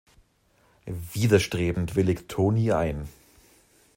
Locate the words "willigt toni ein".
1.95-3.07